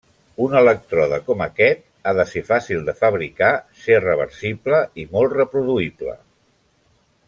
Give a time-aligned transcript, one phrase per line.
[0.43, 3.53] Un elèctrode com aquest ha de ser fàcil de fabricar,
[3.85, 6.21] ser reversible i molt reproduïble.